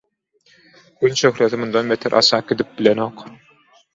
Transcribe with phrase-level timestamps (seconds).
[1.01, 3.25] Gün şöhlesi mundan beter aşak gidip bilenok.